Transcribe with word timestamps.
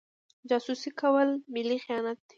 جاسوسي 0.49 0.89
کول 1.01 1.29
ملي 1.53 1.77
خیانت 1.85 2.17
دی. 2.25 2.29